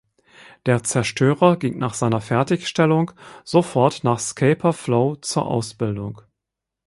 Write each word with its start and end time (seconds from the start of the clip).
Der 0.65 0.81
Zerstörer 0.81 1.57
ging 1.57 1.77
nach 1.77 1.93
seiner 1.93 2.21
Fertigstellung 2.21 3.11
sofort 3.43 4.03
nach 4.03 4.17
Scapa 4.17 4.71
Flow 4.71 5.15
zur 5.17 5.45
Ausbildung. 5.45 6.21